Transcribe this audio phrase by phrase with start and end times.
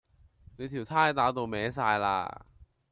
[0.57, 2.41] 你條呔打到歪哂喇